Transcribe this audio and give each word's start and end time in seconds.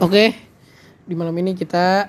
Oke, 0.00 0.32
di 1.04 1.12
malam 1.12 1.36
ini 1.44 1.52
kita 1.52 2.08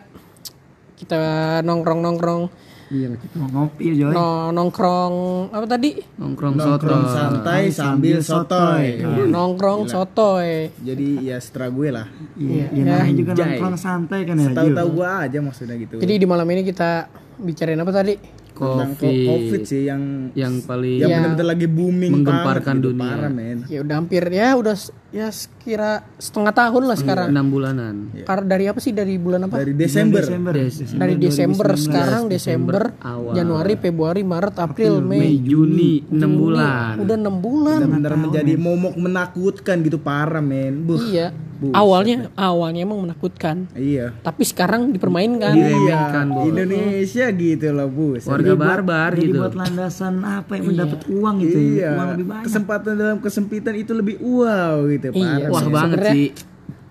kita 0.95 1.21
nongkrong 1.59 1.99
nongkrong 1.99 2.43
Iya, 2.91 3.19
kita 3.19 3.35
mau 3.39 3.67
ngopi 3.67 3.95
Joy. 3.95 4.11
no, 4.15 4.51
nongkrong 4.51 5.15
apa 5.51 5.63
tadi? 5.67 5.99
nongkrong 6.15 6.55
Nongkrong 6.55 7.03
soto 7.03 7.11
santai 7.11 7.61
sambil 7.71 8.19
sotoy. 8.23 8.99
Nongkrong 9.27 9.91
sotoy. 9.91 10.71
Jadi 10.79 11.19
ya 11.23 11.39
setelah 11.43 11.67
gue 11.71 11.87
lah. 11.91 12.07
Iya, 12.39 12.65
ya, 12.71 12.83
namanya 12.83 13.15
juga 13.15 13.31
nongkrong 13.35 13.75
santai 13.75 14.19
kan 14.23 14.35
ya. 14.39 14.55
Tahu-tahu 14.55 14.87
gue 14.95 15.07
aja 15.07 15.37
maksudnya 15.43 15.75
gitu. 15.75 15.99
Jadi 15.99 16.13
di 16.15 16.27
malam 16.27 16.47
ini 16.47 16.63
kita 16.63 17.11
bicarain 17.39 17.79
apa 17.79 17.91
tadi? 17.91 18.15
Tentang 18.61 18.91
ko- 18.93 19.09
covid 19.09 19.25
covid 19.27 19.61
sih 19.65 19.81
yang 19.83 20.01
yang 20.31 20.53
paling 20.61 20.97
yang 20.97 21.09
Iya. 21.09 21.17
benar-benar 21.17 21.47
lagi 21.49 21.65
booming 21.65 22.11
Menggemparkan 22.13 22.65
banget 22.71 22.77
gitu, 22.77 22.89
dunia. 22.93 23.09
Parah 23.09 23.31
men. 23.31 23.57
Ya 23.65 23.79
udah 23.81 23.95
hampir 23.97 24.23
ya 24.27 24.47
udah 24.53 24.75
ya 25.11 25.27
sekira 25.27 25.91
setengah 26.15 26.53
tahun 26.53 26.83
lah 26.85 26.95
sekarang. 26.95 27.27
enam 27.29 27.47
bulanan 27.47 27.95
Karena 28.21 28.45
dari 28.47 28.65
apa 28.65 28.79
sih 28.79 28.93
dari 28.93 29.17
bulan 29.17 29.43
apa? 29.43 29.55
Dari 29.57 29.73
Desember. 29.73 30.21
Desember. 30.21 30.53
Dari 30.93 31.15
Desember 31.17 31.67
sekarang 31.75 32.21
Desember, 32.27 32.83
awal. 32.97 33.33
Januari, 33.33 33.73
Februari, 33.75 34.21
Maret, 34.21 34.55
April, 34.55 35.01
Mei, 35.01 35.19
Mei 35.19 35.35
Juni 35.37 36.05
enam 36.07 36.31
bulan 36.31 36.95
udah 36.97 37.15
enam 37.17 37.35
bulan. 37.35 37.79
Benar-benar 37.81 38.13
menjadi 38.15 38.53
momok 38.55 38.93
menakutkan 38.95 39.81
gitu 39.81 39.97
parah 39.97 40.39
men. 40.39 40.85
Buh. 40.85 41.01
Iya. 41.01 41.50
Awalnya 41.69 42.33
awalnya 42.33 42.81
emang 42.81 42.99
menakutkan, 42.99 43.69
Iya. 43.71 44.17
tapi 44.19 44.41
sekarang 44.41 44.89
dipermainkan. 44.89 45.53
diremehkan 45.53 46.25
Iya, 46.33 46.41
Indonesia 46.43 47.25
gitu 47.29 47.67
loh, 47.69 47.85
Bu. 47.85 48.17
warga 48.17 48.53
barbar 48.55 49.13
Jadi 49.13 49.21
gitu 49.23 49.37
buat 49.37 49.53
landasan 49.53 50.13
apa 50.19 50.57
yang 50.57 50.65
mendapat 50.67 51.05
uang 51.05 51.35
gitu. 51.39 51.57
Iya. 51.77 51.89
Uang 51.93 52.07
lebih 52.11 52.25
banyak. 52.27 52.45
Kesempatan 52.49 52.93
dalam 52.95 53.17
kesempitan 53.19 53.73
itu 53.75 53.93
lebih 53.93 54.17
wow 54.17 54.89
gitu, 54.89 55.13
Iya. 55.13 55.21
parah. 55.37 55.47
wah 55.47 55.61
men. 55.61 55.69
banget 55.71 55.89
Sebenarnya- 55.93 56.15
sih 56.15 56.29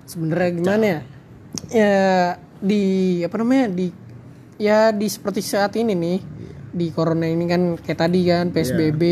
Sebenarnya 0.06 0.50
gimana 0.52 0.84
ya? 0.84 1.00
Ya 1.68 1.94
di 2.60 2.84
apa 3.22 3.34
namanya 3.36 3.66
di 3.68 3.86
ya 4.56 4.90
di 4.90 5.06
seperti 5.06 5.40
saat 5.40 5.74
ini 5.74 5.94
nih 5.94 6.18
di 6.70 6.94
corona 6.94 7.26
ini 7.26 7.50
kan 7.50 7.74
kayak 7.74 7.98
tadi 7.98 8.30
kan 8.30 8.54
PSBB 8.54 9.02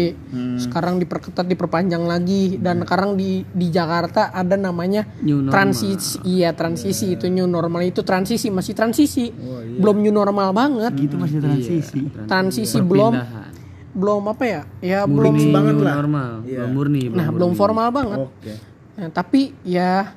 sekarang 0.63 1.03
diperketat 1.03 1.47
diperpanjang 1.47 2.07
lagi. 2.07 2.57
Dan 2.59 2.87
sekarang 2.87 3.19
di 3.19 3.43
di 3.43 3.67
Jakarta 3.69 4.31
ada 4.31 4.55
namanya 4.55 5.07
New 5.21 5.43
normal. 5.43 5.53
transisi 5.55 6.23
iya 6.23 6.55
transisi. 6.55 7.19
Itu 7.19 7.27
new 7.27 7.51
normal. 7.51 7.83
Itu 7.87 8.07
transisi 8.07 8.49
masih 8.49 8.75
transisi. 8.79 9.31
Belum 9.79 9.99
new 9.99 10.15
normal 10.15 10.55
banget. 10.55 10.93
Gitu 10.95 11.19
masih 11.19 11.39
transisi. 11.43 12.01
transisi. 12.27 12.79
Belum 12.79 13.15
Perpindahan. 13.15 13.53
belum 13.99 14.23
apa 14.31 14.45
ya? 14.47 14.63
Ya 14.79 15.01
belum 15.05 15.35
murni 15.35 15.51
banget 15.51 15.75
new 15.75 15.85
lah. 15.85 15.95
normal. 15.99 16.31
Belum 16.47 16.71
murni 16.71 17.01
nah 17.11 17.29
belum 17.35 17.53
formal 17.59 17.89
banget. 17.91 18.19
Oke. 18.23 18.53
Nah, 18.99 19.09
tapi 19.15 19.55
ya 19.63 20.15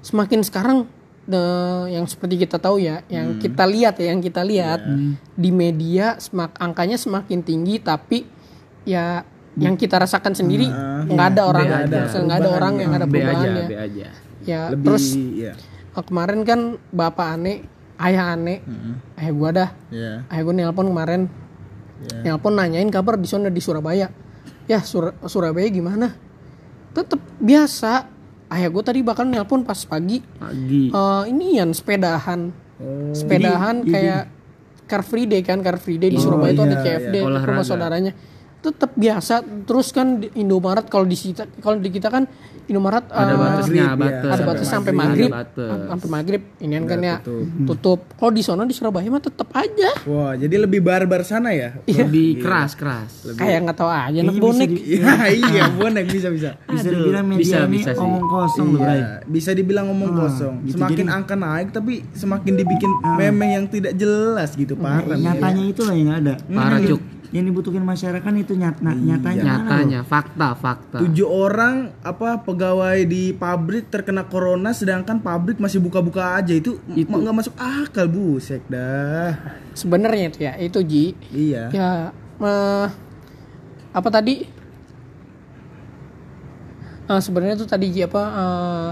semakin 0.00 0.40
sekarang 0.44 0.88
the- 1.24 1.88
yang 1.90 2.04
seperti 2.04 2.38
kita 2.38 2.56
tahu 2.56 2.78
ya, 2.78 3.02
yang 3.06 3.36
kita 3.36 3.64
lihat 3.64 3.94
ya, 3.96 4.06
yang 4.10 4.20
kita 4.20 4.42
lihat 4.42 4.80
di 5.32 5.50
media 5.50 6.16
semak 6.16 6.56
angkanya 6.56 6.96
semakin 6.96 7.40
tinggi, 7.40 7.78
tapi 7.78 8.24
ya 8.82 9.22
yang 9.56 9.74
kita 9.74 9.98
rasakan 9.98 10.32
sendiri 10.32 10.70
nggak 11.06 11.26
ada 11.28 11.42
orang, 11.44 11.66
nggak 12.22 12.38
ada 12.38 12.50
orang 12.50 12.74
yang 12.78 12.92
ada 12.92 13.06
aja. 13.26 13.50
B 13.66 13.74
aja 13.74 14.08
Ya 14.40 14.60
Lebih 14.72 14.84
terus 14.86 15.04
ya. 15.36 15.52
eh, 15.90 16.02
kemarin 16.02 16.40
kan 16.42 16.60
bapak 16.88 17.36
aneh, 17.36 17.56
ayah 17.98 18.32
aneh, 18.32 18.64
ayah 19.14 19.32
gua 19.32 19.50
dah, 19.50 19.70
Ya. 19.90 20.24
ayah 20.26 20.42
gua 20.42 20.54
nelpon 20.54 20.86
kemarin, 20.86 21.28
nelpon 22.22 22.54
nanyain 22.54 22.88
kabar 22.88 23.14
di 23.14 23.28
sana 23.28 23.48
di 23.48 23.60
Surabaya. 23.60 24.08
Ya 24.64 24.80
Sur- 24.80 25.12
Surabaya 25.22 25.68
gimana? 25.68 26.16
Tetap 26.90 27.20
biasa. 27.36 28.08
Ayah 28.50 28.66
gue 28.66 28.82
tadi 28.82 29.00
bahkan 29.06 29.30
nelpon 29.30 29.62
pas 29.62 29.78
pagi. 29.86 30.18
pagi. 30.36 30.90
Eh 30.90 31.22
ini 31.30 31.62
yang 31.62 31.70
sepedahan, 31.70 32.50
sepedahan 33.14 33.86
kayak 33.86 34.22
Car 34.90 35.06
Free 35.06 35.30
Day 35.30 35.46
kan, 35.46 35.62
Car 35.62 35.78
Free 35.78 36.02
Day 36.02 36.10
di 36.10 36.18
Surabaya 36.18 36.50
itu 36.50 36.62
ada 36.66 36.82
CFD 36.82 37.14
di 37.14 37.46
rumah 37.46 37.62
saudaranya. 37.62 38.12
Tetap 38.60 38.90
biasa. 38.92 39.34
Terus 39.64 39.88
kan 39.88 40.20
di 40.20 40.28
Indomaret 40.36 40.84
kalau 40.86 41.04
di 41.04 41.14
kita 41.14 41.48
kalau 41.58 41.76
di 41.76 41.88
kita 41.88 42.08
kan 42.08 42.28
Indomaret 42.66 43.02
ada 43.10 43.34
batasnya 43.34 43.82
maghrib, 43.88 43.98
batas 43.98 44.30
ada 44.30 44.42
batas 44.46 44.66
sampai 44.68 44.92
Ada 44.92 45.00
maghrib, 45.02 45.30
batas. 45.32 45.78
sampai 45.90 46.08
maghrib. 46.08 46.42
Ini 46.56 46.74
kan 46.84 47.00
ya 47.00 47.16
tutup. 47.66 48.06
Kalau 48.14 48.30
di 48.30 48.42
sana 48.44 48.62
di 48.62 48.70
Surabaya 48.70 49.10
mah 49.10 49.18
tetap 49.18 49.50
aja. 49.50 49.90
Wah, 50.06 50.38
jadi 50.38 50.54
lebih 50.60 50.78
barbar 50.78 51.26
sana 51.26 51.50
ya? 51.50 51.74
lebih 51.82 52.38
keras 52.38 52.78
keras 52.78 53.34
Kayak 53.34 53.66
nggak 53.66 53.74
tahu 53.74 53.90
aja 53.90 54.18
anak 54.22 54.38
bonek. 54.38 54.70
Iya, 54.70 55.12
iya, 55.50 55.64
bonek 55.66 56.06
bisa 56.06 56.30
bisa. 56.30 56.54
Bisa 56.70 56.86
dibilang 56.86 57.26
media 57.26 57.42
bisa, 57.42 57.58
ini 57.64 57.76
bisa 57.76 57.90
sih. 57.90 57.98
omong 57.98 58.24
kosong. 58.24 58.68
Iya, 58.78 59.08
bisa 59.26 59.50
dibilang 59.50 59.84
ngomong 59.90 60.10
kosong. 60.14 60.54
gitu. 60.62 60.78
Semakin 60.78 61.06
angka 61.10 61.34
naik 61.34 61.68
tapi 61.74 62.06
semakin 62.14 62.52
dibikin 62.54 62.90
meme 63.18 63.46
yang 63.50 63.64
tidak 63.66 63.92
jelas 63.94 64.54
gitu, 64.54 64.78
parah. 64.78 65.02
men. 65.10 65.26
Nyatanya 65.26 65.64
itu 65.66 65.82
lah 65.82 65.94
yang 65.96 66.10
ada. 66.14 66.34
parah 66.46 66.78
cuk 66.78 67.02
Yang 67.30 67.44
dibutuhkan 67.52 67.84
masyarakat 67.84 68.32
itu 68.40 68.52
nyat 68.58 68.82
nah, 68.82 68.96
nyatanya. 68.96 69.42
loh? 69.42 69.46
nyatanya 69.46 70.00
fakta 70.02 70.48
fakta 70.58 70.98
Tujuh 71.04 71.28
orang 71.28 71.94
apa 72.02 72.42
pegawai 72.42 73.06
di 73.06 73.30
pabrik 73.36 73.92
terkena 73.92 74.26
corona 74.26 74.74
sedangkan 74.74 75.22
pabrik 75.22 75.62
masih 75.62 75.78
buka-buka 75.78 76.40
aja 76.40 76.56
itu 76.56 76.80
itu 76.98 77.06
nggak 77.06 77.36
masuk 77.36 77.54
akal 77.60 78.10
buset 78.10 78.64
dah. 78.66 79.36
Sebenarnya 79.76 80.24
itu 80.32 80.38
ya 80.42 80.52
itu 80.58 80.78
Ji. 80.82 81.04
Iya. 81.30 81.64
Ya 81.70 81.90
eh, 82.42 82.86
apa 83.94 84.08
tadi? 84.10 84.48
Eh, 87.10 87.20
sebenarnya 87.20 87.54
itu 87.58 87.66
tadi 87.66 87.86
Ji 87.94 88.00
apa? 88.06 88.22
eh, 88.22 88.90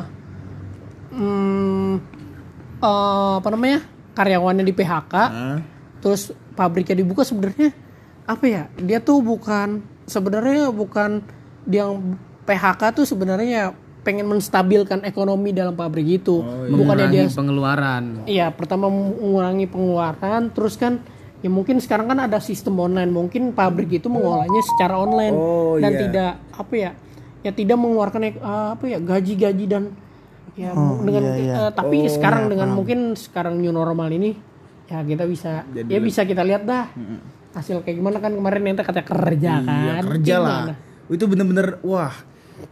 hmm, 1.18 1.92
eh, 2.82 3.34
apa 3.42 3.48
namanya? 3.50 3.80
Karyawannya 4.18 4.66
di 4.66 4.74
PHK, 4.74 5.14
Hah? 5.14 5.58
terus 6.02 6.34
pabriknya 6.58 6.98
dibuka 6.98 7.22
sebenarnya 7.22 7.70
apa 8.28 8.44
ya? 8.44 8.62
Dia 8.76 9.00
tuh 9.00 9.24
bukan 9.24 9.80
sebenarnya 10.04 10.68
bukan 10.68 11.24
dia 11.64 11.88
yang 11.88 12.20
PHK 12.44 12.92
tuh 12.92 13.04
sebenarnya 13.08 13.72
pengen 14.04 14.28
menstabilkan 14.28 15.04
ekonomi 15.04 15.52
dalam 15.52 15.72
pabrik 15.72 16.20
itu. 16.20 16.40
Bukannya 16.72 17.08
dia 17.12 17.24
pengeluaran 17.28 18.24
Iya, 18.24 18.52
pertama 18.52 18.88
mengurangi 18.88 19.68
pengeluaran, 19.68 20.52
terus 20.52 20.76
kan 20.76 21.00
ya 21.44 21.50
mungkin 21.52 21.80
sekarang 21.80 22.08
kan 22.08 22.24
ada 22.24 22.40
sistem 22.40 22.80
online, 22.80 23.12
mungkin 23.12 23.52
pabrik 23.52 24.00
itu 24.00 24.08
mengolahnya 24.08 24.62
secara 24.64 24.96
online 24.96 25.34
Oh, 25.36 25.76
dan 25.76 25.92
iya. 25.92 26.00
tidak 26.08 26.32
apa 26.56 26.74
ya, 26.74 26.90
ya 27.44 27.52
tidak 27.52 27.76
mengeluarkan 27.76 28.20
eh, 28.32 28.34
apa 28.74 28.84
ya 28.88 28.98
gaji-gaji 29.00 29.64
dan 29.68 29.92
ya 30.58 30.74
dengan 30.74 31.22
eh, 31.38 31.70
tapi 31.70 32.08
sekarang 32.10 32.50
dengan 32.50 32.74
mungkin 32.74 33.14
sekarang 33.14 33.62
new 33.62 33.70
normal 33.70 34.10
ini 34.10 34.34
ya 34.90 35.04
kita 35.06 35.28
bisa 35.28 35.62
ya 35.68 36.00
bisa 36.02 36.26
kita 36.26 36.42
lihat 36.42 36.66
dah 36.66 36.90
hasil 37.58 37.82
kayak 37.82 37.96
gimana 37.98 38.18
kan 38.22 38.32
kemarin 38.32 38.70
ente 38.70 38.82
kata 38.86 39.02
kerja 39.02 39.52
kan, 39.62 39.82
Iya, 39.82 39.94
kerja 40.06 40.36
lah. 40.38 40.60
Itu 41.10 41.26
bener-bener 41.26 41.82
wah. 41.82 42.14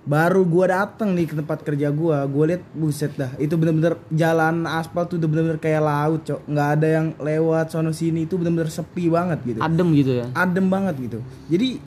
Baru 0.02 0.42
gua 0.46 0.66
datang 0.70 1.14
nih 1.14 1.30
ke 1.30 1.34
tempat 1.38 1.62
kerja 1.62 1.94
gua, 1.94 2.26
gua 2.26 2.50
lihat 2.50 2.62
buset 2.74 3.14
dah. 3.14 3.30
Itu 3.38 3.54
bener-bener 3.54 3.98
jalan 4.10 4.66
aspal 4.66 5.06
tuh 5.06 5.18
udah 5.18 5.30
bener-bener 5.30 5.58
kayak 5.62 5.82
laut, 5.82 6.26
Cok. 6.26 6.42
nggak 6.46 6.68
ada 6.78 6.86
yang 6.90 7.06
lewat 7.22 7.70
sono 7.70 7.94
sini 7.94 8.26
itu 8.26 8.34
bener-bener 8.34 8.70
sepi 8.70 9.06
banget 9.06 9.38
gitu. 9.46 9.58
adem 9.62 9.88
gitu 9.94 10.10
ya 10.22 10.26
Adem 10.34 10.66
banget 10.66 10.94
gitu. 10.98 11.18
Jadi 11.50 11.78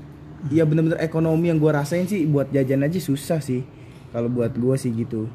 ya 0.48 0.64
bener-bener 0.64 1.00
ekonomi 1.04 1.52
yang 1.52 1.60
gua 1.60 1.84
rasain 1.84 2.08
sih 2.08 2.24
buat 2.24 2.48
jajan 2.52 2.88
aja 2.88 3.00
susah 3.04 3.40
sih. 3.44 3.68
Kalau 4.16 4.32
buat 4.32 4.56
gua 4.56 4.80
sih 4.80 4.96
gitu. 4.96 5.28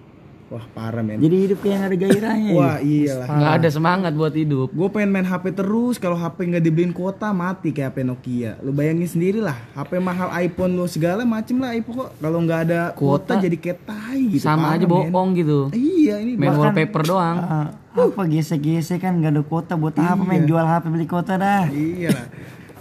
Wah, 0.53 0.61
parah 0.71 1.01
men. 1.01 1.19
Jadi 1.19 1.37
hidup 1.49 1.59
kayak 1.65 1.77
nggak 1.81 1.91
ada 1.91 1.99
gairahnya. 1.99 2.51
ya. 2.53 2.59
Wah, 2.61 2.77
iyalah. 2.79 3.27
nggak 3.33 3.53
ada 3.59 3.69
semangat 3.69 4.13
buat 4.13 4.31
hidup 4.31 4.69
Gue 4.71 4.89
pengen 4.93 5.11
main 5.11 5.25
HP 5.25 5.57
terus, 5.57 5.97
kalau 5.97 6.15
HP 6.15 6.37
nggak 6.53 6.63
dibeliin 6.63 6.93
kuota 6.93 7.33
mati 7.33 7.73
kayak 7.73 7.97
HP 7.97 7.99
Nokia. 8.05 8.53
Lu 8.61 8.71
bayangin 8.71 9.09
sendiri 9.09 9.41
lah, 9.41 9.57
HP 9.73 9.97
mahal 9.99 10.29
iPhone 10.37 10.77
lu 10.77 10.85
segala 10.85 11.25
macem 11.25 11.57
lah 11.59 11.73
iPhone 11.73 11.97
kok. 12.05 12.11
Kalau 12.21 12.39
nggak 12.45 12.61
ada 12.69 12.81
kuota, 12.93 13.35
Kuota. 13.35 13.43
jadi 13.43 13.57
kayak 13.57 13.79
tai 13.83 14.21
gitu. 14.31 14.45
sama 14.45 14.71
parah, 14.71 14.77
aja 14.77 14.87
men. 14.87 14.93
bohong 15.09 15.29
gitu 15.35 15.59
Iya 15.73 16.15
ini 16.21 16.33
main 16.37 16.53
wallpaper 16.53 17.03
doang 17.03 17.37
Ah, 17.41 17.69
apa 17.95 18.23
gesek-gesek 18.27 19.01
kan 19.01 19.15
gak 19.19 19.33
ada 19.33 19.43
kuota 19.43 19.79
buat 19.79 19.95
apa 19.95 20.19
main 20.19 20.45
jual 20.45 20.61
HP 20.61 20.85
beli 20.91 21.07
kuota 21.07 21.39
dah. 21.39 21.67
Iya 21.71 22.11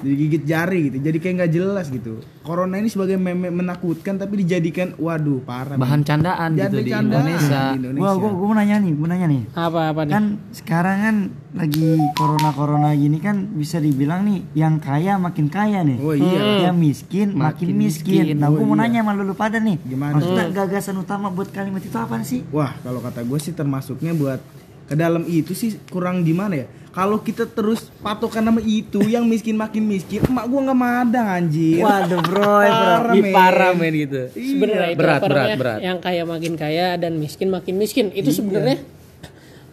lah. 0.03 0.11
Jadi 0.11 0.15
gigit 0.19 0.43
jari 0.43 0.79
gitu, 0.91 0.97
jadi 0.99 1.17
kayak 1.23 1.33
nggak 1.39 1.51
jelas 1.55 1.87
gitu. 1.87 2.19
Corona 2.43 2.75
ini 2.75 2.91
sebagai 2.91 3.15
meme 3.15 3.47
menakutkan 3.47 4.19
tapi 4.19 4.43
dijadikan, 4.43 4.91
waduh 4.99 5.39
parah. 5.47 5.79
bahan 5.79 6.03
candaan 6.03 6.59
gitu 6.59 6.75
Jadi 6.75 6.83
di 6.83 6.91
candaan 6.91 7.23
Indonesia 7.23 7.61
di 7.71 7.77
Indonesia. 7.79 8.03
Gua, 8.03 8.11
gua, 8.19 8.31
gua 8.35 8.47
mau 8.51 8.55
nanya 8.59 8.75
nih, 8.83 8.93
gua 8.99 9.07
nanya 9.07 9.27
nih. 9.31 9.41
Apa 9.55 9.79
apa 9.95 10.01
nih? 10.03 10.11
Kan 10.11 10.25
sekarang 10.51 10.97
kan 10.99 11.15
lagi 11.53 11.89
corona-corona 12.19 12.91
gini 12.97 13.17
kan 13.23 13.55
bisa 13.55 13.79
dibilang 13.79 14.27
nih 14.27 14.39
yang 14.59 14.83
kaya 14.83 15.15
makin 15.15 15.47
kaya 15.47 15.85
nih. 15.87 15.97
Oh 16.03 16.11
iya. 16.11 16.67
Yang 16.67 16.77
miskin 16.77 17.27
makin, 17.31 17.67
miskin. 17.79 18.35
Nah, 18.35 18.51
gua 18.51 18.65
mau 18.67 18.75
nanya 18.75 18.99
sama 19.05 19.15
lu 19.15 19.31
pada 19.31 19.63
nih. 19.63 19.79
Gimana? 19.87 20.19
Maksudnya 20.19 20.51
gagasan 20.51 20.99
utama 20.99 21.31
buat 21.31 21.47
kalimat 21.55 21.79
itu 21.79 21.95
apa 21.95 22.19
sih? 22.27 22.43
Wah, 22.51 22.75
kalau 22.81 22.99
kata 22.99 23.23
gue 23.23 23.39
sih 23.39 23.53
termasuknya 23.53 24.11
buat 24.17 24.41
ke 24.83 24.99
dalam 24.99 25.23
itu 25.29 25.55
sih 25.55 25.79
kurang 25.87 26.27
gimana 26.27 26.59
ya? 26.59 26.67
Kalau 26.93 27.17
kita 27.25 27.49
terus 27.49 27.89
patokan 28.05 28.45
nama 28.45 28.61
itu 28.61 29.01
yang 29.09 29.25
miskin 29.25 29.57
makin 29.57 29.81
miskin, 29.81 30.21
emak 30.29 30.45
gua 30.45 30.61
nggak 30.69 30.77
madang 30.77 31.25
anjir. 31.25 31.81
Waduh, 31.81 32.21
bro, 32.21 32.61
Parah, 32.61 33.13
Ih, 33.17 33.23
men. 33.25 33.33
parah 33.33 33.71
men 33.73 33.93
gitu. 33.97 34.21
Sebenarnya 34.29 34.89
itu 34.93 34.99
berat 35.01 35.21
berat 35.25 35.49
berat. 35.57 35.79
Yang 35.81 35.97
kaya 36.05 36.23
makin 36.29 36.53
kaya 36.53 36.87
dan 37.01 37.17
miskin 37.17 37.49
makin 37.49 37.81
miskin. 37.81 38.13
Itu 38.13 38.29
sebenarnya 38.29 38.77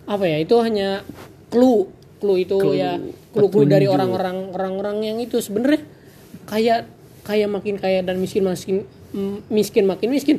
apa 0.08 0.24
ya? 0.24 0.40
Itu 0.40 0.64
hanya 0.64 1.04
clue. 1.52 1.92
Clue 2.20 2.44
itu 2.44 2.56
ya 2.76 3.00
clue-clue 3.36 3.68
dari 3.68 3.84
orang-orang 3.84 4.56
orang-orang 4.56 4.96
yang 5.04 5.20
itu. 5.20 5.44
Sebenarnya 5.44 5.84
kayak 6.48 6.88
kayak 7.24 7.48
makin 7.52 7.76
kaya 7.76 8.00
dan 8.00 8.16
miskin 8.16 8.48
makin 8.48 8.88
miskin 9.52 9.84
makin 9.84 10.08
miskin 10.08 10.36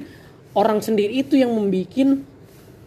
orang 0.57 0.81
sendiri 0.81 1.13
itu 1.13 1.37
yang 1.37 1.53
membikin 1.53 2.25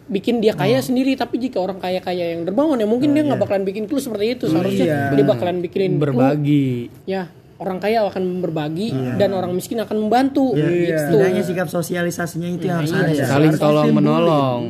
bikin 0.05 0.37
dia 0.37 0.53
kaya 0.53 0.77
sendiri 0.85 1.17
tapi 1.17 1.41
jika 1.41 1.57
orang 1.57 1.81
kaya 1.81 1.97
kaya 1.97 2.37
yang 2.37 2.45
dermawan 2.45 2.77
ya 2.77 2.85
mungkin 2.85 3.17
dia 3.17 3.25
nggak 3.25 3.41
bakalan 3.41 3.65
bikin 3.65 3.89
clue 3.89 3.97
seperti 3.97 4.37
itu 4.37 4.45
seharusnya 4.53 4.85
iya. 4.85 5.01
dia 5.17 5.25
bakalan 5.25 5.65
bikinin 5.65 5.97
clue. 5.97 6.13
Berbagi. 6.13 6.93
ya 7.09 7.25
orang 7.55 7.79
kaya 7.79 8.03
akan 8.03 8.43
berbagi 8.43 8.91
dan 9.15 9.31
orang 9.31 9.55
miskin 9.55 9.79
akan 9.79 10.07
membantu. 10.07 10.51
Ya, 10.59 10.67
gitu. 10.67 11.15
Setidaknya 11.15 11.43
sikap 11.43 11.67
sosialisasinya 11.71 12.49
itu 12.51 12.67
yang 12.67 12.83
harus 12.83 12.91
ada. 12.91 13.11
ya. 13.11 13.25
Saling 13.27 13.55
tolong 13.55 13.91
menolong. 13.95 14.61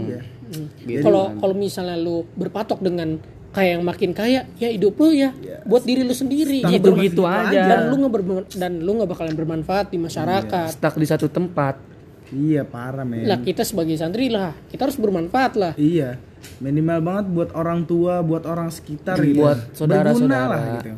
kalau 1.02 1.34
kalau 1.42 1.56
misalnya 1.58 1.98
lu 1.98 2.22
berpatok 2.38 2.78
dengan 2.86 3.18
kaya 3.50 3.80
yang 3.80 3.84
makin 3.88 4.14
kaya 4.14 4.46
ya 4.62 4.70
hidup 4.70 4.94
lu 5.02 5.10
ya. 5.18 5.34
Buat 5.66 5.90
diri 5.90 6.06
lu 6.06 6.14
sendiri 6.14 6.62
Gitu-gitu 6.62 7.26
aja. 7.26 7.50
dan 7.74 7.80
lu 7.90 8.06
nggak 8.06 8.54
dan 8.54 8.78
lu 8.78 9.02
nggak 9.02 9.10
bakalan 9.10 9.34
bermanfaat 9.34 9.90
di 9.90 9.98
masyarakat. 9.98 10.78
Stuck 10.78 10.96
di 11.02 11.08
satu 11.10 11.26
tempat. 11.26 11.94
Iya 12.33 12.66
parah 12.66 13.06
men. 13.06 13.27
lah 13.27 13.42
kita 13.42 13.62
sebagai 13.62 13.98
santri 13.98 14.31
lah 14.31 14.54
kita 14.69 14.89
harus 14.89 14.98
bermanfaat 14.98 15.54
lah 15.57 15.74
Iya, 15.75 16.18
minimal 16.63 17.00
banget 17.04 17.25
buat 17.31 17.50
orang 17.54 17.83
tua, 17.83 18.24
buat 18.24 18.48
orang 18.48 18.72
sekitar 18.72 19.19
gitu. 19.22 19.44
Buat 19.44 19.75
saudara-saudara. 19.75 20.56
Lah 20.56 20.63
gitu. 20.80 20.94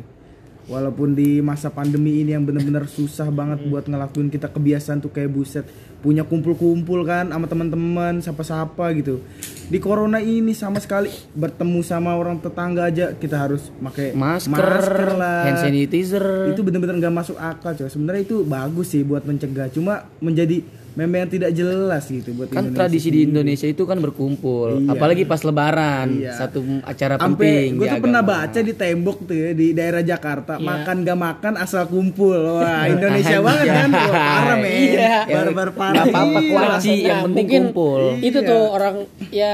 Walaupun 0.68 1.16
di 1.16 1.40
masa 1.40 1.72
pandemi 1.72 2.20
ini 2.20 2.36
yang 2.36 2.44
bener-bener 2.44 2.84
susah 2.84 3.32
banget 3.32 3.64
buat 3.72 3.88
ngelakuin 3.88 4.28
kita 4.28 4.52
kebiasaan 4.52 5.00
tuh 5.00 5.08
kayak 5.08 5.32
buset 5.32 5.64
punya 6.04 6.28
kumpul-kumpul 6.28 7.08
kan 7.08 7.32
sama 7.32 7.48
teman-teman 7.48 8.20
siapa-siapa 8.20 8.92
gitu. 9.00 9.24
Di 9.72 9.80
corona 9.80 10.20
ini 10.20 10.52
sama 10.52 10.76
sekali 10.76 11.08
bertemu 11.32 11.80
sama 11.80 12.20
orang 12.20 12.36
tetangga 12.44 12.84
aja 12.84 13.16
kita 13.16 13.48
harus 13.48 13.72
pakai 13.80 14.12
Masker, 14.12 15.16
lah. 15.16 15.48
hand 15.48 15.60
sanitizer. 15.64 16.52
Itu 16.52 16.60
bener-bener 16.60 17.00
nggak 17.00 17.16
masuk 17.16 17.40
akal 17.40 17.72
coy. 17.72 17.88
Sebenarnya 17.88 18.28
itu 18.28 18.44
bagus 18.44 18.92
sih 18.92 19.00
buat 19.08 19.24
mencegah. 19.24 19.72
Cuma 19.72 20.04
menjadi 20.20 20.60
meme 20.98 21.14
yang 21.16 21.30
tidak 21.30 21.50
jelas 21.52 22.04
gitu 22.04 22.34
buat 22.34 22.48
kan 22.48 22.58
Indonesia 22.60 22.78
tradisi 22.80 23.08
di 23.08 23.20
Indonesia 23.22 23.64
itu 23.64 23.82
kan 23.82 23.96
berkumpul 23.96 24.82
Iya. 24.82 24.90
apalagi 24.90 25.22
pas 25.22 25.38
lebaran 25.40 26.10
Iya. 26.12 26.34
satu 26.34 26.58
acara 26.82 27.14
Sampai 27.14 27.30
penting 27.38 27.68
gue 27.72 27.86
tuh 27.86 28.00
pernah 28.02 28.18
baca 28.20 28.58
di 28.58 28.72
tembok 28.74 29.18
tuh 29.22 29.36
ya, 29.36 29.50
di 29.52 29.66
daerah 29.70 30.02
Jakarta 30.02 30.52
Iya. 30.54 30.66
makan 30.66 30.96
gak 31.00 31.18
makan 31.20 31.52
asal 31.56 31.86
kumpul 31.86 32.34
wah 32.34 32.82
Indonesia 32.90 33.38
banget 33.38 33.66
kan 33.68 33.88
Wah, 33.94 34.10
parah 34.10 34.56
men 34.58 34.74
Iya. 34.90 35.16
Barbar 35.24 35.68
parah. 35.72 36.02
apa-apa 36.02 36.38
Iya. 36.40 36.50
kuaci 36.50 36.92
yang 36.98 37.06
Nah, 37.06 37.24
penting 37.24 37.36
mungkin 37.38 37.62
kumpul 37.70 38.00
itu 38.18 38.38
tuh 38.40 38.62
orang 38.68 38.94
ya 39.30 39.52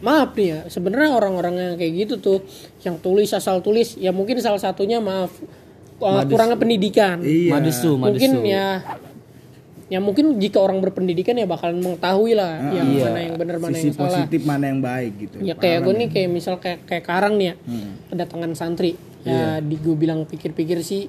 maaf 0.00 0.32
nih 0.32 0.46
ya 0.46 0.58
sebenarnya 0.66 1.10
orang-orang 1.12 1.54
yang 1.54 1.74
kayak 1.76 1.92
gitu 1.98 2.14
tuh 2.18 2.38
yang 2.80 2.96
tulis 2.98 3.28
asal 3.30 3.60
tulis 3.60 3.96
ya 3.96 4.10
mungkin 4.10 4.36
salah 4.38 4.58
satunya 4.58 4.96
maaf 4.96 5.28
uh, 5.96 6.24
kurangnya 6.24 6.56
pendidikan 6.56 7.20
Iya. 7.20 7.52
madesu 7.52 7.96
madesu 7.96 8.32
mungkin 8.32 8.32
ya 8.46 8.80
ya 9.94 10.02
mungkin 10.02 10.42
jika 10.42 10.58
orang 10.58 10.82
berpendidikan 10.82 11.38
ya 11.38 11.46
bakalan 11.46 11.78
mengetahui 11.78 12.34
lah 12.34 12.58
yang 12.74 12.86
Iya. 12.90 13.04
mana 13.06 13.20
yang 13.22 13.36
benar 13.38 13.56
mana 13.62 13.70
sisi 13.72 13.86
yang 13.86 13.94
salah. 13.94 14.10
positif 14.26 14.40
mana 14.42 14.64
yang 14.66 14.80
baik 14.82 15.12
gitu. 15.22 15.36
Ya 15.38 15.54
kayak 15.54 15.86
gue 15.86 15.94
nih 15.94 16.08
kayak 16.10 16.28
misal 16.28 16.54
kayak 16.58 16.82
kayak 16.82 17.04
karang 17.04 17.38
nih 17.38 17.46
ya 17.46 17.54
kedatangan 18.10 18.50
santri. 18.52 18.98
Ya 19.22 19.62
di 19.62 19.78
gue 19.78 19.94
bilang 19.94 20.26
pikir-pikir 20.26 20.82
sih 20.82 21.06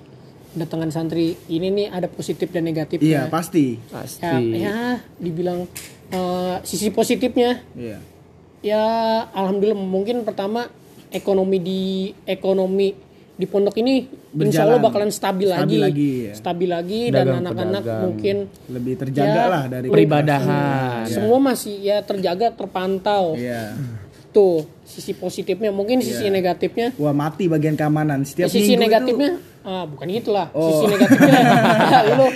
kedatangan 0.54 0.88
santri 0.88 1.34
ini 1.50 1.68
nih 1.68 1.88
ada 1.90 2.06
positif 2.08 2.48
dan 2.48 2.64
negatif 2.64 3.02
iya 3.02 3.26
pasti. 3.28 3.76
Ya, 3.82 3.90
pasti. 3.92 4.38
ya 4.56 4.78
dibilang 5.18 5.66
eh, 6.10 6.56
sisi 6.62 6.94
positifnya. 6.94 7.66
Iya. 7.74 7.98
Ya 8.62 8.84
alhamdulillah 9.32 9.76
mungkin 9.76 10.22
pertama 10.22 10.70
ekonomi 11.10 11.58
di 11.58 11.82
ekonomi 12.24 12.94
di 13.36 13.46
pondok 13.46 13.76
ini 13.76 14.08
insya 14.34 14.64
Allah 14.64 14.80
Berjalan. 14.80 14.86
bakalan 14.86 15.12
stabil, 15.12 15.48
Stabil 15.48 15.60
lagi 15.60 15.78
lagi, 15.82 16.12
ya. 16.22 16.34
stabil 16.34 16.70
lagi 16.70 17.02
dan 17.10 17.26
anak-anak 17.36 17.84
mungkin 18.02 18.36
lebih 18.66 18.94
terjaga 18.98 19.36
Ya, 19.38 19.46
lah 19.46 19.64
dari 19.68 19.88
peribadahan. 19.88 21.04
semua. 21.06 21.38
Masih 21.38 21.76
ya 21.78 22.00
terjaga 22.00 22.50
terpantau. 22.50 23.36
Iya. 23.36 23.76
Tuh 24.32 24.64
sisi 24.82 25.12
positifnya 25.12 25.70
mungkin 25.70 26.00
sisi 26.00 26.28
negatifnya. 26.28 26.96
Wah 26.96 27.12
mati 27.12 27.46
bagian 27.46 27.74
keamanan 27.74 28.24
setiap 28.24 28.48
sisi 28.48 28.74
minggu 28.74 28.84
negatifnya 28.84 29.32
ah 29.64 29.84
bukan 29.84 30.06
gitulah 30.10 30.48
Oh. 30.52 30.70
sisi 30.70 30.86
negatifnya 30.90 31.40
ya, 31.42 32.00
lu. 32.16 32.28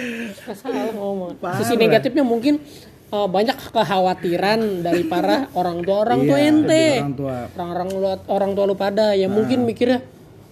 Salah 0.50 0.92
ngomong. 0.92 1.32
Sisi 1.56 1.76
negatifnya 1.76 2.24
mungkin 2.24 2.58
eh, 3.08 3.28
banyak 3.30 3.56
kekhawatiran 3.72 4.60
dari 4.82 5.04
para 5.04 5.48
orang 5.54 5.80
tua 5.80 5.98
orang 6.02 6.20
tua 6.22 6.38
Iya, 6.38 6.50
ente. 6.50 6.86
orang 6.98 7.16
tua. 7.16 7.36
orang-orang 7.54 7.88
lu 7.90 8.00
orang 8.28 8.52
tua 8.52 8.66
lu 8.66 8.76
pada 8.76 9.14
ya 9.14 9.28
mungkin 9.28 9.64
mikirnya 9.64 10.02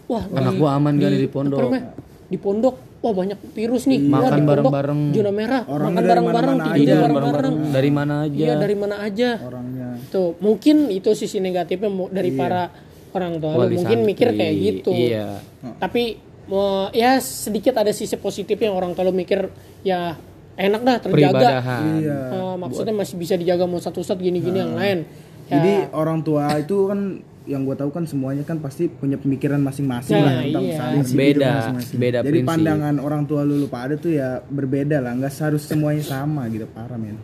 wah 0.07 0.23
Anak 0.33 0.53
gua 0.55 0.69
aman 0.75 0.93
gak 0.97 1.09
nih 1.11 1.19
di 1.23 1.29
pondok? 1.29 1.59
namanya, 1.61 1.83
di 2.27 2.37
pondok. 2.39 2.75
Wah 2.97 3.13
banyak 3.13 3.39
virus 3.53 3.85
nih. 3.85 3.99
Makan 4.01 4.09
di 4.09 4.41
pondok. 4.41 4.73
bareng-bareng. 4.73 4.99
zona 5.13 5.31
merah. 5.31 5.61
Orangnya 5.69 6.01
makan 6.01 6.07
bareng-bareng. 6.09 6.57
tidur 6.57 6.81
Iya, 6.81 6.97
bareng-bareng. 7.05 7.55
dari 7.69 7.91
mana 7.93 8.13
aja. 8.25 8.35
Iya 8.41 8.53
dari 8.57 8.75
mana 8.75 8.95
aja. 9.05 9.29
Orangnya. 9.37 9.87
Tuh 10.09 10.29
mungkin 10.41 10.75
itu 10.89 11.09
sisi 11.13 11.37
negatifnya 11.37 11.89
dari 12.09 12.31
para 12.33 12.73
orang 13.13 13.37
tua. 13.37 13.53
Wali 13.53 13.77
mungkin 13.77 13.99
santri. 14.01 14.09
mikir 14.11 14.27
kayak 14.33 14.53
gitu. 14.57 14.91
Iya. 14.91 15.27
Tapi 15.77 16.03
mau 16.47 16.87
ya 16.95 17.19
sedikit 17.19 17.75
ada 17.75 17.91
sisi 17.91 18.15
positifnya 18.15 18.71
orang 18.71 18.95
tua 18.95 19.03
lu 19.05 19.13
mikir 19.13 19.51
ya 19.85 20.15
enak 20.57 20.81
dah 20.81 20.97
terjaga. 20.97 21.49
Iya. 22.01 22.17
Eh, 22.33 22.55
maksudnya 22.57 22.95
masih 22.97 23.15
bisa 23.21 23.37
dijaga 23.37 23.69
mau 23.69 23.77
satu 23.77 24.01
satu 24.01 24.19
gini-gini 24.25 24.57
yang 24.57 24.73
lain. 24.73 25.05
Ya, 25.47 25.61
Jadi 25.61 25.73
orang 25.95 26.25
tua 26.25 26.49
itu 26.59 26.91
kan 26.91 27.21
yang 27.47 27.63
gue 27.63 27.75
tahu 27.79 27.89
kan 27.89 28.03
semuanya 28.03 28.43
kan 28.43 28.59
pasti 28.59 28.91
punya 28.91 29.15
pemikiran 29.15 29.63
masing-masing 29.63 30.19
Nah, 30.19 30.27
lah 30.27 30.33
tentang 30.43 30.63
iya. 30.67 30.75
usaha 30.75 31.15
beda 31.15 31.51
masing-masing. 31.55 31.97
beda 31.97 32.17
Jadi 32.19 32.31
prinsip 32.31 32.49
pandangan 32.51 32.95
orang 32.99 33.21
tua 33.23 33.41
lu 33.47 33.55
lupa 33.63 33.77
ada 33.87 33.95
tuh 33.95 34.11
ya 34.11 34.43
berbeda 34.43 34.99
lah, 34.99 35.15
nggak 35.15 35.33
harus 35.39 35.63
semuanya 35.63 36.03
sama 36.03 36.45
gitu 36.51 36.67
parah 36.69 36.99
men. 36.99 37.15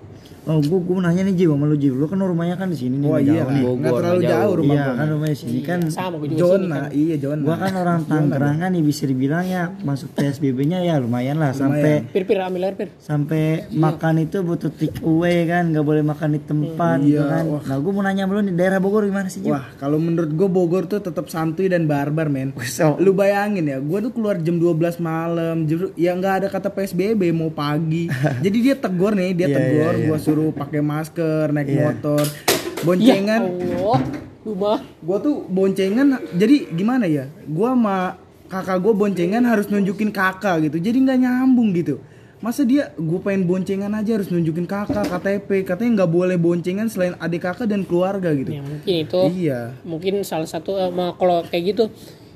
Oh, 0.45 0.59
gua 0.59 0.79
gua 0.79 0.97
nanya 1.03 1.23
nih 1.23 1.35
Ji, 1.35 1.45
sama 1.45 1.63
lu 1.63 1.75
Ji. 1.75 1.87
Lu 1.87 2.03
kan 2.03 2.17
rumahnya 2.17 2.55
kan 2.55 2.67
di 2.67 2.75
sini 2.75 2.95
nih, 2.95 3.05
Oh 3.05 3.11
nggak 3.11 3.21
iya 3.21 3.31
jauh 3.33 3.39
lah, 3.39 3.53
nih. 3.53 3.63
nggak 3.73 3.91
terlalu 3.93 4.21
jauh 4.21 4.31
jauh. 4.33 4.53
rumah 4.53 4.73
Iya, 4.73 4.83
gua. 4.83 4.93
kan 4.93 5.07
rumahnya 5.09 5.31
di 5.31 5.39
sini 5.39 5.59
kan. 5.61 5.79
sama 5.89 6.15
gue 6.15 6.27
juga 6.29 6.43
sini 6.43 6.67
kan. 6.69 6.89
iya 6.91 7.15
Jona. 7.17 7.41
Gua 7.41 7.55
kan 7.57 7.73
orang 7.73 7.99
Tangerang 8.03 8.57
kan 8.57 8.69
nih 8.69 8.83
bisa 8.83 9.03
dibilang 9.03 9.45
ya 9.45 9.63
masuk 9.79 10.09
PSBB-nya 10.13 10.79
ya 10.81 10.95
lumayan 10.97 11.37
lah 11.37 11.51
sampai 11.51 12.03
pir 12.05 12.23
pir 12.23 12.37
ambil 12.37 12.61
air 12.65 12.75
pir 12.75 12.89
sampai 12.97 13.41
makan 13.71 14.15
itu 14.19 14.37
butuh 14.39 14.69
take 14.69 14.99
away 15.01 15.45
kan 15.45 15.63
nggak 15.65 15.81
boleh 15.81 16.01
makan 16.01 16.29
di 16.29 16.41
tempat 16.41 16.97
gitu 16.99 17.23
kan. 17.23 17.43
Nah, 17.63 17.77
gua 17.77 17.91
mau 17.91 18.01
nanya 18.01 18.23
lu 18.25 18.41
di 18.41 18.51
daerah 18.51 18.77
Bogor 18.77 19.03
gimana 19.03 19.27
sih, 19.27 19.39
Ji? 19.39 19.47
Wah, 19.47 19.63
kalau 19.75 19.95
menurut 19.95 20.29
gue 20.29 20.47
Bogor 20.50 20.83
tuh 20.85 21.00
tetap 21.00 21.27
santuy 21.27 21.65
dan 21.65 21.85
barbar, 21.85 22.27
men. 22.27 22.51
So- 22.65 22.97
Lu 22.97 23.13
bayangin 23.13 23.63
ya, 23.65 23.77
gue 23.77 24.00
tuh 24.01 24.12
keluar 24.12 24.35
jam 24.38 24.57
12 24.57 24.73
malam, 25.00 25.63
jam- 25.63 25.93
ya 25.95 26.12
nggak 26.12 26.33
ada 26.35 26.47
kata 26.50 26.67
PSBB 26.67 27.31
mau 27.31 27.50
pagi. 27.50 28.09
Jadi 28.43 28.57
dia 28.59 28.75
tegur 28.75 29.13
nih, 29.13 29.31
dia 29.33 29.45
Iya, 29.45 29.55
tegur, 29.55 29.93
iya, 29.93 30.00
iya. 30.00 30.07
gue 30.09 30.17
suruh 30.33 30.49
pakai 30.51 30.81
masker, 30.81 31.53
naik 31.53 31.69
Iya. 31.69 31.81
motor, 31.87 32.25
ya 32.25 32.81
boncengan. 32.81 33.41
Allah 33.45 33.99
rumah 34.41 34.77
Gue 34.99 35.17
tuh 35.21 35.35
boncengan, 35.47 36.07
jadi 36.33 36.67
gimana 36.67 37.05
ya? 37.05 37.29
Gue 37.45 37.69
sama 37.69 38.17
kakak 38.49 38.81
gue 38.81 38.93
boncengan 38.93 39.43
harus 39.43 39.69
nunjukin 39.69 40.09
kakak 40.09 40.65
gitu, 40.65 40.77
jadi 40.79 40.97
nggak 40.99 41.19
nyambung 41.19 41.69
gitu. 41.71 42.01
Masa 42.37 42.67
dia 42.67 42.91
gue 42.93 43.19
pengen 43.21 43.47
boncengan 43.47 43.93
aja 43.93 44.19
harus 44.19 44.27
nunjukin 44.27 44.65
kakak 44.65 45.07
KTP 45.07 45.63
katanya 45.63 46.03
nggak 46.03 46.11
boleh 46.11 46.35
boncengan 46.35 46.91
selain 46.91 47.15
adik 47.15 47.39
kakak 47.41 47.71
dan 47.71 47.85
keluarga 47.85 48.33
gitu. 48.33 48.51
ya 48.51 48.59
mungkin 48.59 48.93
itu 48.99 49.21
Iya. 49.31 49.59
mungkin 49.85 50.13
salah 50.25 50.43
satu 50.43 50.75
eh, 50.75 50.91
ma- 50.91 51.15
kalau 51.15 51.47
kayak 51.47 51.63
gitu 51.71 51.83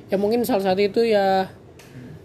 ya 0.07 0.15
mungkin 0.15 0.47
salah 0.47 0.63
satu 0.63 0.79
itu 0.79 1.03
ya 1.03 1.51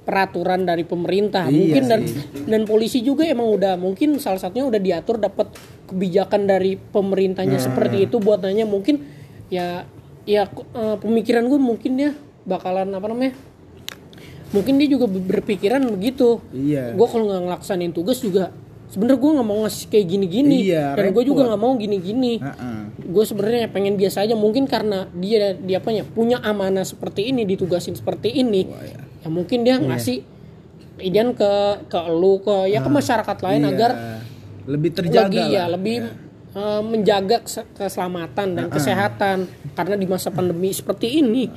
peraturan 0.02 0.62
dari 0.62 0.82
pemerintah 0.82 1.46
Iya 1.46 1.54
mungkin 1.54 1.82
dan 1.86 2.00
sih. 2.02 2.18
dan 2.44 2.62
polisi 2.62 2.98
juga 3.00 3.22
emang 3.22 3.46
udah 3.48 3.74
mungkin 3.76 4.18
salah 4.18 4.36
satunya 4.36 4.66
udah 4.66 4.78
diatur 4.78 5.16
dapat 5.16 5.54
kebijakan 5.86 6.44
dari 6.44 6.74
pemerintahnya 6.74 7.54
Nah. 7.54 7.64
seperti 7.64 8.04
itu 8.04 8.18
buat 8.18 8.40
nanya 8.40 8.64
mungkin 8.64 8.98
ya 9.46 9.86
ya 10.22 10.46
eh, 10.50 10.96
pemikiran 10.96 11.44
gue 11.44 11.56
mungkin 11.56 11.92
dia 11.94 12.10
bakalan 12.42 12.90
apa 12.90 13.06
namanya 13.06 13.34
mungkin 14.50 14.76
dia 14.76 14.88
juga 14.88 15.06
berpikiran 15.06 15.86
begitu 15.88 16.42
Iya. 16.50 16.92
gue 16.92 17.06
kalau 17.06 17.24
nggak 17.24 17.42
ngelaksanin 17.46 17.90
tugas 17.90 18.18
juga 18.18 18.50
sebenarnya 18.88 19.18
gue 19.18 19.30
nggak 19.32 19.48
mau 19.48 19.58
ngasih 19.62 19.84
kayak 19.88 20.06
gini-gini 20.06 20.56
Iya, 20.68 20.92
dan 20.92 21.08
gue 21.10 21.24
juga 21.24 21.46
nggak 21.46 21.58
mau 21.58 21.72
gini-gini 21.74 22.36
Heeh. 22.36 22.80
gue 23.02 23.24
sebenarnya 23.24 23.66
pengen 23.66 23.94
biasa 23.94 24.22
aja 24.22 24.34
mungkin 24.34 24.66
karena 24.66 25.08
dia 25.12 25.54
dia 25.54 25.78
apanya 25.78 26.04
punya 26.04 26.36
amanah 26.38 26.82
seperti 26.82 27.30
ini 27.30 27.46
ditugasin 27.46 27.94
seperti 27.94 28.28
ini 28.34 28.66
ya 28.68 29.00
mungkin 29.24 29.62
dia 29.62 29.76
ngasih 29.76 30.24
idan 30.98 31.32
ke 31.32 31.50
ke 31.86 31.98
lu 32.10 32.38
ke 32.38 32.66
ya 32.66 32.78
ke 32.78 32.88
masyarakat 32.88 33.36
lain 33.38 33.60
Iya. 33.60 33.70
agar 33.70 33.90
lebih 34.64 34.90
terjaga 34.92 35.26
lagi 35.26 35.38
lah. 35.38 35.48
ya 35.48 35.64
lebih 35.68 35.96
eh, 36.52 36.82
menjaga 36.82 37.36
kes- 37.40 37.68
keselamatan 37.72 38.48
dan 38.52 38.66
kesehatan 38.68 39.36
karena 39.72 39.94
di 39.94 40.06
masa 40.06 40.28
pandemi 40.28 40.70
seperti 40.70 41.18
ini 41.18 41.50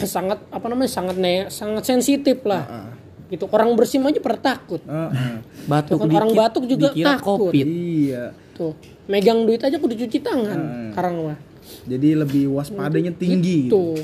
sangat 0.00 0.40
apa 0.48 0.66
namanya 0.66 0.88
sangat 0.88 1.16
ne 1.16 1.34
sangat 1.48 1.84
sensitif 1.84 2.40
lah 2.42 2.88
gitu 3.28 3.46
orang 3.46 3.70
bersin 3.74 4.02
aja 4.02 4.18
pada 4.18 4.38
takut 4.48 4.80
Heeh. 4.80 5.38
batuk 5.64 5.94
Tuh 5.94 6.02
kan 6.02 6.08
orang 6.10 6.30
dikit, 6.30 6.40
batuk 6.40 6.64
juga 6.66 6.88
takut. 6.90 7.38
covid 7.46 7.62
Iya. 7.62 8.24
tuh 8.52 8.72
megang 9.06 9.44
duit 9.44 9.60
aja 9.60 9.76
kudu 9.76 9.94
cuci 9.96 10.18
tangan 10.18 10.58
sekarang 10.90 11.14
mah 11.24 11.38
Jadi 11.80 12.08
lebih 12.14 12.50
waspadanya 12.50 13.12
tinggi 13.12 13.68
Tuh. 13.68 13.94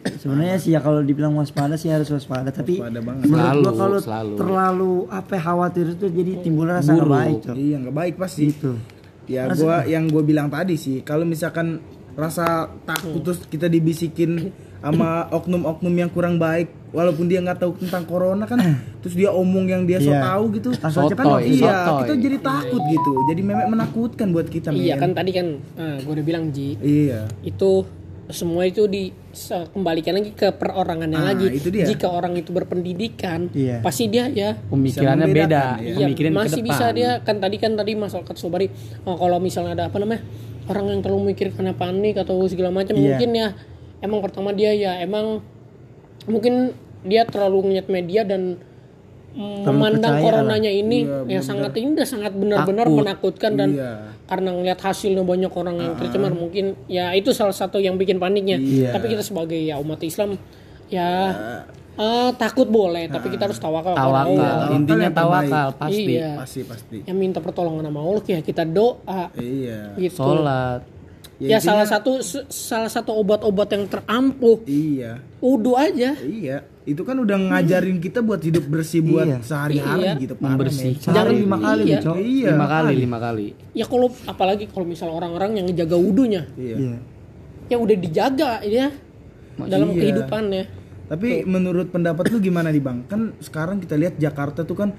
Sebenarnya 0.00 0.56
sih 0.56 0.70
ya 0.70 0.80
kalau 0.80 1.00
dibilang 1.00 1.32
waspada 1.32 1.74
sih 1.74 1.88
harus 1.88 2.08
waspada, 2.08 2.48
tapi 2.48 2.76
Waspada 2.76 3.00
banget. 3.00 3.24
menurut 3.26 3.36
gua 3.36 3.52
Selalu, 3.60 3.68
kalau 3.76 3.98
selalu. 3.98 4.34
terlalu 4.34 4.92
apa 5.08 5.34
khawatir 5.36 5.86
itu 5.90 6.06
jadi 6.08 6.32
timbul 6.40 6.66
rasa 6.66 6.90
nggak 6.90 7.10
baik, 7.10 7.36
Cok. 7.42 7.54
Iya 7.54 7.76
nggak 7.78 7.96
baik 7.96 8.14
pasti. 8.16 8.42
Gitu. 8.48 8.72
Ya 9.26 9.42
gua 9.48 9.84
yang 9.84 10.04
gue 10.06 10.22
bilang 10.22 10.48
tadi 10.48 10.74
sih 10.74 11.00
kalau 11.00 11.22
misalkan 11.22 11.78
rasa 12.12 12.66
takut 12.82 13.22
terus 13.22 13.44
kita 13.44 13.66
dibisikin 13.66 14.50
sama 14.78 15.08
oknum-oknum 15.38 15.94
yang 15.94 16.08
kurang 16.08 16.36
baik 16.36 16.66
walaupun 16.90 17.28
dia 17.28 17.38
nggak 17.38 17.60
tahu 17.60 17.78
tentang 17.78 18.02
corona 18.02 18.42
kan 18.44 18.58
terus 19.00 19.14
dia 19.14 19.30
omong 19.30 19.68
yang 19.68 19.82
dia 19.84 19.96
so 19.98 20.10
Iya. 20.10 20.18
tahu 20.26 20.44
gitu 20.50 20.68
Sotoy, 20.74 21.06
cepat 21.06 21.24
iya 21.46 21.70
sotoy. 21.86 22.00
kita 22.02 22.14
jadi 22.18 22.36
takut 22.42 22.82
gitu 22.82 23.12
jadi 23.26 23.40
memek 23.44 23.66
menakutkan 23.68 24.26
buat 24.30 24.48
kita 24.48 24.68
Iya 24.70 24.94
men. 24.94 25.00
kan 25.00 25.10
tadi 25.14 25.30
kan 25.30 25.46
gue 26.00 26.10
udah 26.10 26.24
bilang 26.24 26.44
Ji 26.50 26.74
iya 26.80 27.30
itu 27.40 27.86
semua 28.30 28.62
itu 28.62 28.84
di 28.84 29.02
se- 29.28 29.68
kembalikan 29.68 30.12
lagi 30.12 30.30
ke 30.30 30.50
perorangannya 30.50 31.14
Ah, 31.14 31.30
lagi. 31.30 31.46
itu 31.52 31.68
dia. 31.68 31.84
Jika 31.84 32.06
orang 32.06 32.34
itu 32.34 32.50
berpendidikan, 32.50 33.50
Iya. 33.50 33.78
pasti 33.80 34.06
dia 34.06 34.26
ya 34.26 34.56
Pemikirannya 34.64 35.26
beda, 35.26 35.62
ya. 35.76 35.94
Iya, 35.94 36.06
pemikiran 36.06 36.30
ke 36.30 36.38
masih 36.38 36.60
depan. 36.60 36.68
bisa 36.68 36.86
dia 36.90 37.10
kan 37.20 37.36
tadi 37.36 37.56
kan 37.56 37.72
tadi 37.74 37.92
Mas 37.92 38.12
Alkat 38.12 38.34
Sobari 38.34 38.66
oh, 39.02 39.14
kalau 39.14 39.38
misalnya 39.38 39.74
ada 39.74 39.84
apa 39.86 39.96
namanya 39.96 40.22
orang 40.66 40.86
yang 40.88 41.00
terlalu 41.00 41.30
mikir 41.30 41.50
karena 41.50 41.72
panik 41.72 42.14
atau 42.16 42.38
segala 42.44 42.70
macam 42.70 42.92
Iya. 42.92 43.02
mungkin 43.14 43.30
ya 43.32 43.48
emang 44.00 44.20
pertama 44.20 44.50
dia 44.50 44.70
ya 44.70 44.98
emang 44.98 45.42
mungkin 46.24 46.72
dia 47.02 47.24
terlalu 47.24 47.66
ngeliat 47.66 47.86
media 47.86 48.22
dan 48.22 48.60
memandang 49.30 50.18
percaya 50.18 50.24
coronanya 50.26 50.70
ini 50.70 51.06
Iya, 51.06 51.38
yang 51.38 51.42
sangat 51.42 51.72
ini 51.78 51.94
udah 51.94 52.08
sangat 52.08 52.32
benar-benar 52.34 52.86
Takut. 52.86 52.98
menakutkan 52.98 53.52
dan 53.54 53.68
Iya. 53.72 53.92
karena 54.26 54.48
ngeliat 54.50 54.80
hasilnya 54.80 55.22
banyak 55.22 55.52
orang 55.52 55.76
yang 55.78 55.92
tercemar 55.94 56.32
mungkin 56.34 56.74
ya 56.86 57.14
itu 57.14 57.30
salah 57.30 57.54
satu 57.54 57.78
yang 57.78 57.94
bikin 57.94 58.18
paniknya. 58.18 58.58
Iya. 58.58 58.90
tapi 58.90 59.06
kita 59.08 59.22
sebagai 59.22 59.54
ya 59.56 59.78
umat 59.78 60.02
Islam 60.02 60.34
ya 60.90 61.10
eh, 61.94 62.30
takut 62.34 62.66
boleh 62.66 63.06
tapi 63.06 63.30
kita 63.30 63.46
harus 63.46 63.58
tawakal. 63.58 63.94
Tawakal, 63.94 64.34
Allah. 64.34 64.74
intinya 64.74 65.10
tawakal 65.12 65.68
pasti. 65.78 66.16
Iya. 66.16 66.30
pasti 66.34 66.60
pasti. 66.64 66.96
Yang 67.04 67.16
minta 67.16 67.38
pertolongan 67.38 67.86
sama 67.86 68.00
Allah 68.00 68.22
ya 68.26 68.40
kita 68.40 68.62
doa. 68.64 69.30
Iya. 69.36 69.94
Gitu. 69.94 70.18
Sholat. 70.18 70.80
ya, 71.38 71.56
Ya, 71.56 71.58
salah 71.62 71.86
satu 71.86 72.18
salah 72.50 72.90
satu 72.90 73.14
obat-obat 73.16 73.68
yang 73.72 73.86
terampuh. 73.86 74.60
Iya. 74.66 75.22
Udu 75.38 75.72
aja. 75.72 76.18
Iya 76.18 76.66
itu 76.82 77.02
kan 77.02 77.12
udah 77.14 77.36
ngajarin 77.36 77.98
kita 77.98 78.18
buat 78.18 78.40
hidup 78.40 78.64
bersih 78.64 79.00
buat 79.00 79.26
Iya. 79.26 79.38
sehari-hari 79.40 80.00
Iya. 80.02 80.14
gitu 80.18 80.34
parah, 80.34 80.56
Membersih. 80.56 80.92
men. 80.92 81.02
Sehari 81.02 81.34
lima 81.38 81.58
kali, 81.58 81.82
iya. 81.86 81.98
Cok. 82.00 82.16
iya 82.16 82.48
lima 82.50 82.66
kali, 82.66 82.94
lima 82.96 83.18
kali. 83.18 83.46
ya 83.70 83.84
kalau 83.84 84.08
apalagi 84.24 84.64
kalau 84.66 84.84
misal 84.84 85.08
orang-orang 85.10 85.50
yang 85.54 85.66
ngejaga 85.66 85.94
wudunya 85.94 86.42
iya 86.54 86.76
Iya. 86.78 86.96
ya 87.66 87.76
udah 87.76 87.96
dijaga 87.96 88.50
ya 88.62 88.88
dalam 89.60 89.88
Iya. 89.90 89.98
kehidupannya 89.98 90.64
Tapi 91.06 91.42
menurut 91.42 91.90
pendapat 91.90 92.30
lu 92.30 92.38
gimana 92.38 92.70
nih 92.70 92.78
bang? 92.78 93.02
Kan 93.04 93.34
sekarang 93.40 93.76
kita 93.76 93.98
lihat 93.98 94.14
Jakarta 94.16 94.62
tuh 94.62 94.78
kan 94.78 94.94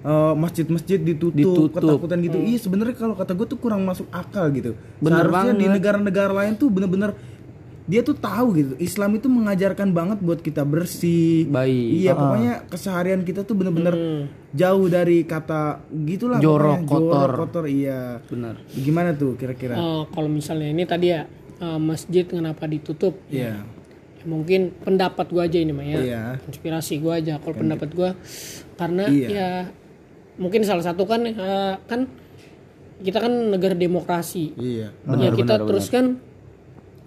eh, 0.00 0.34
masjid-masjid 0.34 0.96
ditutup, 0.96 1.36
Ditutup. 1.68 1.76
ketakutan 1.76 2.16
gitu. 2.18 2.40
Iya 2.40 2.56
sebenarnya 2.58 2.96
kalau 2.96 3.12
kata 3.12 3.36
gue 3.36 3.44
tuh 3.44 3.60
kurang 3.60 3.84
masuk 3.84 4.08
akal 4.10 4.48
gitu. 4.50 4.72
Bener 4.96 5.28
Seharusnya 5.28 5.52
di 5.52 5.60
banget. 5.60 5.76
negara-negara 5.76 6.32
lain 6.34 6.56
tuh 6.56 6.72
bener-bener 6.72 7.12
dia 7.90 8.06
tuh 8.06 8.14
tahu 8.14 8.46
gitu. 8.54 8.72
Islam 8.78 9.18
itu 9.18 9.26
mengajarkan 9.26 9.90
banget 9.90 10.22
buat 10.22 10.38
kita 10.38 10.62
bersih. 10.62 11.50
Baik. 11.50 12.06
Iya 12.06 12.12
pokoknya 12.14 12.52
keseharian 12.70 13.26
kita 13.26 13.42
tuh 13.42 13.58
bener-bener 13.58 13.94
jauh 14.54 14.86
dari 14.86 15.26
kata 15.26 15.82
gitulah. 16.06 16.38
Jorok, 16.38 16.86
pokoknya. 16.86 16.88
kotor. 16.88 17.28
Jorok, 17.34 17.38
kotor. 17.50 17.64
Iya. 17.66 18.22
Benar. 18.30 18.54
Gimana 18.70 19.10
tuh 19.18 19.34
kira-kira? 19.34 19.74
Eh, 19.74 20.02
kalau 20.06 20.30
misalnya 20.30 20.70
ini 20.70 20.86
tadi 20.86 21.06
ya 21.10 21.26
eh, 21.58 21.80
masjid 21.82 22.22
kenapa 22.22 22.70
ditutup 22.70 23.18
Iya. 23.26 23.58
Ya, 23.58 24.22
mungkin 24.22 24.70
pendapat 24.84 25.26
gua 25.32 25.50
aja 25.50 25.58
ini 25.58 25.72
mah 25.74 25.82
ya 25.82 25.98
Iya. 25.98 26.22
inspirasi 26.46 27.00
gua 27.02 27.18
aja 27.18 27.40
kalau 27.42 27.56
pendapat 27.58 27.88
gua 27.90 28.14
karena 28.76 29.08
Iya. 29.08 29.28
ya 29.28 29.48
mungkin 30.38 30.62
salah 30.62 30.84
satu 30.86 31.08
kan 31.10 31.26
eh, 31.26 31.74
kan 31.90 32.06
kita 33.00 33.18
kan 33.18 33.32
negara 33.50 33.72
demokrasi 33.72 34.52
Iya. 34.54 34.92
ya 34.94 35.30
kita 35.32 35.64
terus 35.64 35.88
kan 35.88 36.20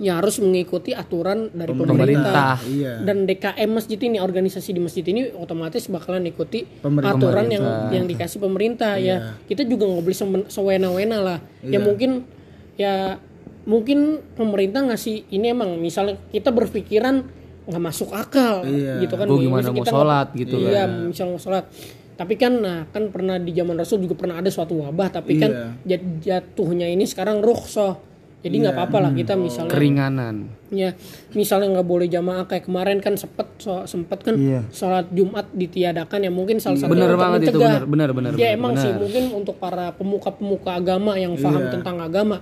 ya 0.04 0.20
harus 0.20 0.36
mengikuti 0.38 0.92
aturan 0.92 1.48
dari 1.50 1.72
pemerintah, 1.72 1.96
Pemerintah. 1.96 2.56
Iya. 2.68 2.94
dan 3.02 3.24
DKM 3.24 3.70
masjid 3.72 3.96
ini 3.98 4.20
organisasi 4.20 4.70
di 4.70 4.82
masjid 4.84 5.06
ini 5.06 5.32
otomatis 5.32 5.88
bakalan 5.88 6.28
ikuti 6.28 6.68
Pemerintah. 6.78 7.16
aturan 7.16 7.48
yang 7.48 7.64
yang 7.90 8.06
dikasih 8.06 8.38
pemerintah 8.38 9.00
ya. 9.00 9.40
Kita 9.42 9.64
juga 9.64 9.88
nggak 9.88 10.04
boleh 10.04 10.18
sewena-wena 10.46 11.18
lah. 11.18 11.40
Ya 11.62 11.80
mungkin 11.80 12.28
ya 12.76 13.16
mungkin 13.64 14.00
pemerintah 14.34 14.84
ngasih 14.84 15.32
ini 15.32 15.48
emang 15.48 15.80
misalnya 15.80 16.20
kita 16.28 16.52
berpikiran 16.52 17.24
nggak 17.64 17.80
masuk 17.82 18.12
akal 18.12 18.68
gitu 19.00 19.16
kan. 19.16 19.24
Gua 19.24 19.40
gimana 19.40 19.62
Misal 19.62 19.72
mau 19.72 19.80
kita 19.80 19.88
nggak- 19.88 19.96
sholat 19.96 20.28
gitu 20.36 20.56
iya 20.62 20.84
misal 20.84 21.26
mau 21.30 21.40
sholat. 21.40 21.66
Tapi 22.14 22.36
kan 22.36 22.54
nah 22.54 22.86
kan 22.86 23.08
pernah 23.08 23.40
di 23.40 23.50
zaman 23.52 23.74
Rasul 23.74 24.04
juga 24.04 24.14
pernah 24.14 24.38
ada 24.38 24.52
suatu 24.52 24.78
wabah 24.78 25.10
tapi 25.10 25.40
kan 25.40 25.80
jat- 25.82 26.20
jatuhnya 26.20 26.86
ini 26.86 27.08
sekarang 27.08 27.40
rukhsah 27.40 27.98
jadi 28.44 28.56
nggak 28.60 28.76
apa-apa 28.76 28.98
lah 29.00 29.12
kita 29.14 29.34
misalnya 29.34 29.72
Keringanan. 29.72 30.36
ya 30.70 30.92
misalnya 31.32 31.74
nggak 31.74 31.88
boleh 31.88 32.06
jamaah 32.06 32.44
kayak 32.44 32.68
kemarin 32.68 33.00
kan 33.00 33.16
sempet 33.16 33.48
so, 33.58 33.88
sempet 33.88 34.20
kan 34.20 34.36
Iya. 34.36 34.68
sholat 34.70 35.08
Jumat 35.10 35.48
ditiadakan 35.50 36.20
ya 36.20 36.30
mungkin 36.30 36.60
salah 36.60 36.76
satu 36.76 36.92
Bener 36.92 37.08
untuk 37.10 37.24
banget 37.24 37.40
itu, 37.42 37.50
mencegah. 37.56 37.72
bener, 37.82 37.84
bener, 37.88 38.10
bener, 38.12 38.32
ya 38.34 38.52
bener, 38.52 38.58
emang 38.60 38.74
bener. 38.74 38.84
sih 38.84 38.92
mungkin 38.94 39.24
untuk 39.34 39.56
para 39.58 39.86
pemuka-pemuka 39.94 40.72
agama 40.76 41.16
yang 41.16 41.34
paham 41.34 41.64
tentang 41.72 41.98
agama 41.98 42.38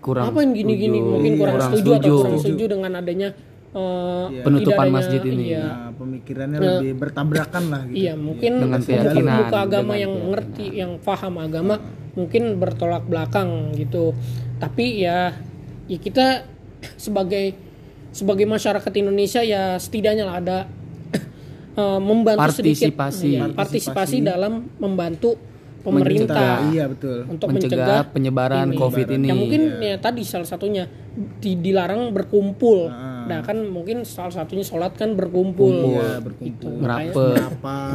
Kurang 0.00 0.24
apa 0.26 0.38
yang 0.40 0.50
gini-gini 0.50 0.98
mungkin 0.98 1.32
kurang, 1.36 1.54
Kurang 1.54 1.70
setuju, 1.70 1.90
atau 1.90 2.00
setuju. 2.00 2.16
kurang 2.18 2.36
setuju 2.38 2.64
dengan 2.66 2.92
adanya 2.96 3.28
eh, 3.72 4.26
Penutupan 4.38 4.58
tidak 4.58 4.76
adanya- 4.78 4.96
masjid 4.98 5.20
ini. 5.22 5.44
iya, 5.48 5.62
Nah, 5.62 5.90
pemikirannya 5.94 6.58
lebih 6.58 6.92
bertabrakan 6.98 7.64
lah 7.68 7.82
gitu. 7.86 7.96
Iya, 7.98 8.12
mungkin 8.14 8.52
Dengan 8.58 8.80
keyakinan, 8.82 9.36
pemuka 9.38 9.58
agama 9.62 9.80
dengan 9.88 10.02
yang 10.02 10.12
ngerti, 10.28 10.66
yang 10.74 10.92
paham 10.98 11.34
agama, 11.38 11.74
mungkin 12.12 12.42
bertolak 12.58 13.04
belakang 13.06 13.48
gitu. 13.72 14.12
Tapi 14.62 15.02
ya, 15.02 15.34
ya 15.90 15.98
kita 15.98 16.46
sebagai 16.94 17.58
sebagai 18.14 18.46
masyarakat 18.46 18.92
Indonesia 18.94 19.42
ya 19.42 19.74
setidaknya 19.74 20.24
lah 20.28 20.36
ada 20.38 20.58
eh, 21.80 22.00
membantu 22.00 22.62
sedikit 22.62 22.94
Partisipasi. 22.94 23.28
iya, 23.34 23.42
partisipasi 23.50 24.16
dalam 24.22 24.70
membantu 24.78 25.34
pemerintah 25.82 26.62
Iya 26.70 26.86
betul. 26.86 27.26
untuk 27.26 27.50
Mencegah 27.50 27.74
mencegah 27.74 28.02
penyebaran 28.14 28.70
COVID 28.70 29.06
ini. 29.18 29.26
Ya 29.26 29.34
mungkin 29.34 29.62
ya 29.82 29.96
tadi 29.98 30.22
salah 30.22 30.46
satunya 30.46 30.86
di- 31.42 31.58
dilarang 31.58 32.14
berkumpul. 32.14 32.86
Nah 33.22 33.42
kan 33.42 33.66
mungkin 33.66 34.06
salah 34.06 34.30
satunya 34.30 34.62
sholat 34.62 34.94
kan 34.94 35.18
berkumpul. 35.18 35.98
Iya 35.98 36.22
berkumpul. 36.22 36.78
Merapet, 36.78 37.34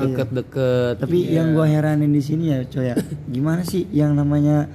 deket-deket. 0.04 0.94
Tapi 1.00 1.18
yang 1.32 1.56
gua 1.56 1.64
heranin 1.68 2.12
di 2.12 2.20
sini 2.20 2.52
ya, 2.52 2.60
coy 2.68 2.92
ya. 2.92 2.96
Gimana 3.32 3.64
sih 3.64 3.88
yang 3.96 4.16
namanya 4.16 4.68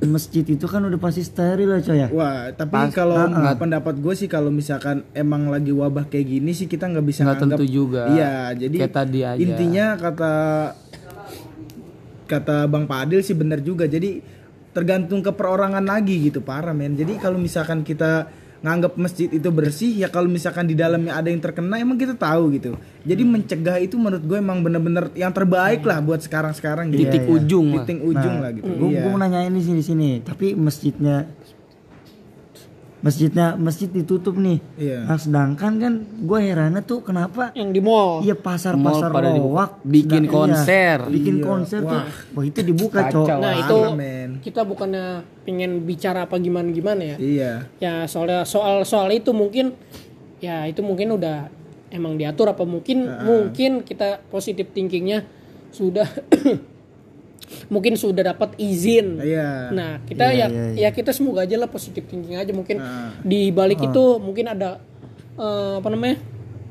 masjid 0.00 0.40
itu 0.40 0.64
kan 0.64 0.80
udah 0.80 0.96
pasti 0.96 1.20
steril 1.20 1.76
ya, 1.76 1.80
coy 1.84 1.98
ya. 2.00 2.08
Wah, 2.08 2.48
tapi 2.56 2.88
kalau 2.96 3.20
pendapat 3.56 4.00
gue 4.00 4.14
sih 4.16 4.28
kalau 4.32 4.48
misalkan 4.48 5.04
emang 5.12 5.52
lagi 5.52 5.76
wabah 5.76 6.08
kayak 6.08 6.26
gini 6.40 6.56
sih 6.56 6.64
kita 6.64 6.88
nggak 6.88 7.04
bisa 7.04 7.20
Nggak 7.28 7.40
tentu 7.44 7.64
juga. 7.68 8.08
Iya, 8.08 8.56
jadi 8.56 8.76
Kayak 8.80 8.94
tadi 8.96 9.20
aja. 9.20 9.36
intinya 9.36 9.86
kata 10.00 10.32
kata 12.24 12.56
Bang 12.70 12.88
Padil 12.88 13.20
sih 13.20 13.36
benar 13.36 13.60
juga. 13.60 13.84
Jadi 13.84 14.22
tergantung 14.70 15.20
ke 15.20 15.34
perorangan 15.34 15.82
lagi 15.84 16.30
gitu, 16.30 16.40
parah 16.40 16.72
men. 16.72 16.94
Jadi 16.96 17.18
kalau 17.18 17.36
misalkan 17.36 17.82
kita 17.84 18.30
nganggap 18.60 18.92
masjid 19.00 19.28
itu 19.32 19.48
bersih 19.48 19.88
ya 20.04 20.12
kalau 20.12 20.28
misalkan 20.28 20.68
di 20.68 20.76
dalamnya 20.76 21.16
ada 21.16 21.32
yang 21.32 21.40
terkena 21.40 21.80
emang 21.80 21.96
kita 21.96 22.12
tahu 22.12 22.52
gitu. 22.52 22.76
Jadi 23.08 23.22
mencegah 23.24 23.80
itu 23.80 23.96
menurut 23.96 24.20
gue 24.20 24.36
emang 24.36 24.60
bener-bener 24.60 25.08
yang 25.16 25.32
terbaik 25.32 25.80
lah 25.80 26.04
buat 26.04 26.20
sekarang-sekarang 26.20 26.92
gitu. 26.92 27.08
Titik 27.08 27.24
ujung 27.24 27.72
lah. 27.72 27.88
Titik 27.88 28.04
ujung 28.04 28.36
lah 28.44 28.50
gitu. 28.52 28.68
Gue 28.68 28.88
Iya. 28.92 29.08
mau 29.08 29.16
nanya 29.16 29.48
ini 29.48 29.64
sini 29.64 29.80
sini, 29.80 30.10
tapi 30.20 30.52
masjidnya 30.52 31.24
masjidnya 33.00 33.56
masjid 33.56 33.88
ditutup 33.88 34.36
nih. 34.36 34.60
Iya. 34.76 35.08
Nah, 35.08 35.16
sedangkan 35.16 35.72
kan 35.76 35.92
gue 36.04 36.38
herannya 36.38 36.84
tuh 36.84 37.00
kenapa 37.00 37.52
Yang 37.56 37.70
di 37.72 37.80
mall. 37.80 38.20
Iya 38.20 38.36
pasar-pasar 38.36 39.08
Mall 39.08 39.16
pada 39.16 39.30
lowak 39.32 39.70
Bikin 39.82 40.24
sedang- 40.24 40.32
konser. 40.32 40.96
iya, 41.00 41.10
bikin 41.10 41.36
konser 41.40 41.80
tuh. 41.80 42.02
Wah, 42.36 42.44
itu 42.44 42.60
dibuka, 42.60 43.08
Cok. 43.08 43.26
Nah 43.40 43.54
itu 43.56 43.78
men. 43.96 44.30
kita 44.40 44.62
bukannya 44.62 45.24
pengen 45.42 45.82
bicara 45.82 46.28
apa 46.28 46.36
gimana 46.36 46.68
gimana 46.70 47.02
ya. 47.02 47.16
Iya. 47.16 47.52
Ya 47.80 47.94
soalnya 48.04 48.44
soal 48.44 48.84
soal 48.84 49.08
itu 49.10 49.32
mungkin 49.32 49.72
ya 50.38 50.64
itu 50.64 50.80
mungkin 50.80 51.16
udah 51.16 51.48
emang 51.90 52.14
diatur 52.14 52.48
apa 52.48 52.62
mungkin 52.64 53.02
mungkin 53.24 53.82
kita 53.82 54.22
positif 54.28 54.70
thinkingnya 54.70 55.24
sudah 55.70 56.06
mungkin 57.66 57.94
sudah 57.94 58.22
dapat 58.26 58.54
izin. 58.56 59.18
Iya. 59.18 59.70
Nah 59.70 59.90
kita 60.02 60.30
ya 60.30 60.46
ya 60.74 60.88
kita 60.88 61.10
semoga 61.10 61.42
aja 61.42 61.56
lah 61.56 61.66
positif 61.66 62.04
thinking 62.04 62.34
aja 62.34 62.50
mungkin 62.50 62.76
Nah. 62.76 63.16
di 63.20 63.50
balik 63.50 63.80
itu 63.80 64.04
mungkin 64.16 64.46
ada 64.48 64.78
eh, 65.34 65.74
apa 65.76 65.88
namanya 65.88 66.16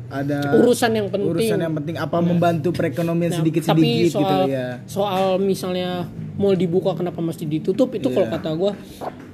Ada 0.09 0.57
urusan 0.57 0.89
yang 0.91 1.07
penting. 1.07 1.29
urusan 1.29 1.59
yang 1.59 1.73
penting 1.75 1.95
apa 1.95 2.17
membantu 2.17 2.69
perekonomian 2.71 3.29
Nah, 3.29 3.39
sedikit-sedikit 3.39 3.85
tapi 3.85 4.09
gitu 4.09 4.17
soal 4.17 4.41
ya. 4.45 4.67
soal 4.83 5.25
misalnya 5.37 5.89
mall 6.33 6.55
dibuka 6.55 6.93
kenapa 6.93 7.19
masih 7.19 7.45
ditutup 7.45 7.93
itu 7.93 8.09
kalau 8.09 8.25
kata 8.27 8.49
gua 8.51 8.73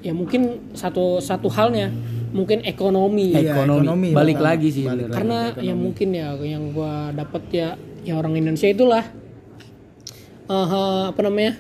ya 0.01 0.11
mungkin 0.11 0.71
satu 0.71 1.17
satu 1.17 1.47
halnya 1.47 1.87
mungkin 2.29 2.59
ekonomi 2.61 3.31
Iya, 3.31 3.55
ekonomi. 3.55 3.87
ekonomi 3.87 4.09
Balik 4.11 4.35
pertama. 4.35 4.49
lagi 4.51 4.67
sih 4.69 4.83
Balik 4.83 5.05
karena 5.09 5.37
ya 5.57 5.73
mungkin 5.73 6.07
ya 6.11 6.27
yang 6.37 6.63
gua 6.69 6.93
dapet 7.09 7.43
ya 7.49 7.69
ya 8.03 8.13
orang 8.13 8.35
Indonesia 8.35 8.67
itulah 8.67 9.03
eh, 10.47 10.67
apa 11.07 11.21
namanya 11.21 11.53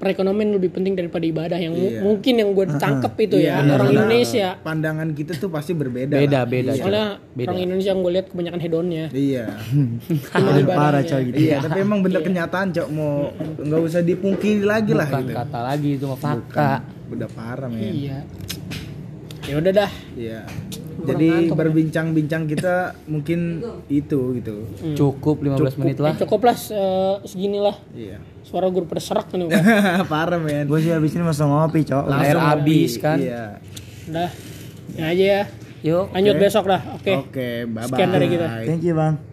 perekonomian 0.00 0.56
lebih 0.56 0.72
penting 0.72 0.96
daripada 0.96 1.20
ibadah 1.22 1.54
yang 1.54 1.76
mu- 1.76 1.92
mungkin 2.02 2.32
yang 2.34 2.56
gue 2.56 2.72
tangkep 2.72 3.12
itu 3.20 3.36
ya 3.38 3.60
orang 3.60 3.92
Indonesia 3.92 4.56
Pandangan 4.56 5.12
kita 5.12 5.36
tuh 5.36 5.52
pasti 5.52 5.76
berbeda. 5.76 6.16
Beda 6.16 6.40
lah. 6.40 6.48
beda. 6.48 6.72
Cok. 6.72 6.80
soalnya 6.80 7.06
orang 7.20 7.60
Indonesia 7.60 7.90
yang 7.90 8.00
gue 8.00 8.12
lihat 8.14 8.26
kebanyakan 8.28 8.60
hedonnya 8.60 9.04
Iya. 9.12 9.44
Paling 10.32 10.64
parah 10.66 11.02
coy 11.04 11.20
gitu. 11.28 11.36
iya, 11.38 11.56
tapi 11.60 11.78
emang 11.78 12.00
bener 12.00 12.20
kenyataan, 12.22 12.72
Cok. 12.72 12.88
Mau 12.88 13.28
nggak 13.60 13.80
usah 13.82 14.00
dipungkiri 14.00 14.64
lagi 14.64 14.96
lah 14.96 15.04
Bukan 15.04 15.20
gitu. 15.22 15.36
kata 15.36 15.58
lagi 15.60 15.88
itu 15.92 16.04
mah 16.08 16.16
fakta. 16.18 16.70
Udah 17.06 17.28
parah, 17.28 17.68
men. 17.68 17.84
iya 17.84 18.18
ya 19.42 19.58
udah 19.58 19.72
dah 19.74 19.90
Iya. 20.14 20.40
Jadi 21.02 21.28
berbincang-bincang 21.48 22.42
kita 22.44 22.74
mungkin 23.04 23.60
itu 23.86 24.36
gitu. 24.36 24.56
Cukup 24.94 25.40
15 25.40 25.76
menit 25.76 25.96
lah. 25.96 26.12
Ya, 26.12 26.20
cukup 26.20 26.40
lah 26.44 26.56
eh, 26.56 27.14
seginilah 27.24 27.76
Iya. 27.90 28.18
suara 28.40 28.66
gue 28.66 28.82
pada 28.82 28.98
serak 28.98 29.30
nih 29.30 29.46
Pak. 29.50 29.62
parah, 30.06 30.36
men. 30.36 30.64
Gue 30.64 30.80
sih 30.80 30.90
habis 30.90 31.12
ini 31.12 31.22
masuk 31.22 31.44
ngopi 31.44 31.82
cok. 31.82 32.04
Air 32.10 32.36
habis 32.36 32.92
kan. 32.96 33.16
Iya. 33.16 33.60
udah 34.06 34.30
ya 34.90 35.04
aja 35.06 35.24
ya 35.24 35.42
Yuk. 35.80 36.10
lanjut 36.10 36.34
besok 36.36 36.64
dah 36.66 36.82
oke 36.92 37.12
Oke, 37.24 37.48
bye-bye. 37.64 37.88
Sekian 37.88 38.10
dari 38.10 38.26
kita. 38.26 38.46
Thank 38.66 38.82
you 38.82 38.92
bang. 38.92 39.29